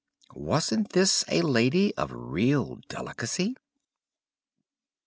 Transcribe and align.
Wasn't 0.33 0.93
this 0.93 1.23
a 1.27 1.43
lady 1.43 1.93
of 1.95 2.09
real 2.11 2.77
delicacy? 2.89 3.55